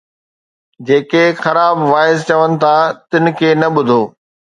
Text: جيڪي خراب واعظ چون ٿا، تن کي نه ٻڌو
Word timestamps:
جيڪي 0.85 1.23
خراب 1.43 1.75
واعظ 1.91 2.17
چون 2.27 2.49
ٿا، 2.61 2.75
تن 3.09 3.25
کي 3.37 3.49
نه 3.61 3.67
ٻڌو 3.75 4.01